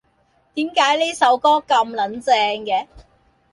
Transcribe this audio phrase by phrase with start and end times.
[0.55, 2.33] 點解呢首歌咁撚正
[2.65, 2.87] 嘅？